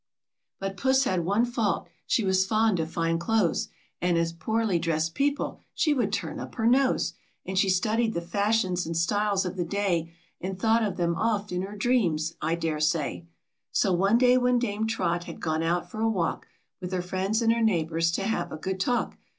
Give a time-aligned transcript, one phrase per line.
[0.57, 3.67] But Puss had one fault; she was fond of fine clothes,
[4.01, 7.13] And at poorly dressed people would turn up her nose;
[7.45, 11.51] And she studied the fashions and styles of the day, And thought of them oft
[11.51, 13.27] in her dreams, I daresay.
[13.71, 16.47] So one day when Dame Trot had gone out for a walk,
[16.79, 19.19] With her friends and her neighbors to have a good talk.